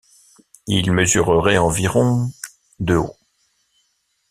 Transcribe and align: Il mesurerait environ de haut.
Il 0.65 0.93
mesurerait 0.93 1.59
environ 1.59 2.31
de 2.79 2.95
haut. 2.95 3.15